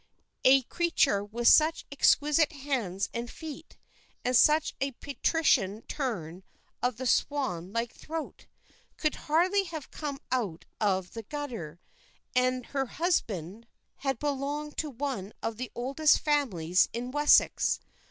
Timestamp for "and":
3.13-3.29, 4.25-4.35, 12.35-12.65